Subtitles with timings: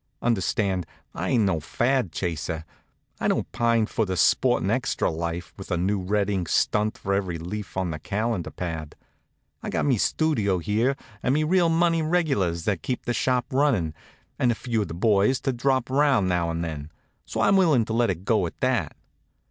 [0.23, 2.65] Understand, I ain't no fad chaser.
[3.19, 7.13] I don't pine for the sporting extra life, with a new red ink stunt for
[7.13, 8.95] every leaf on the calendar pad.
[9.61, 13.93] I got me studio here, an' me real money reg'lars that keeps the shop runnin',
[14.39, 16.91] and a few of the boys to drop around now and then;
[17.27, 18.95] so I'm willing to let it go at that.